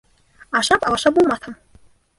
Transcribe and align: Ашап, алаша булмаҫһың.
Ашап, 0.61 0.89
алаша 0.93 1.15
булмаҫһың. 1.19 1.61